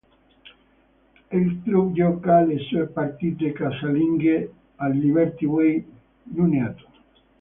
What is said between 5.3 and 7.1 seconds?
Way, Nuneaton.